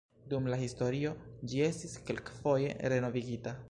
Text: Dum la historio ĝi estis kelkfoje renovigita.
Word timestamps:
Dum 0.31 0.47
la 0.53 0.57
historio 0.61 1.11
ĝi 1.53 1.63
estis 1.69 1.97
kelkfoje 2.09 2.77
renovigita. 2.97 3.59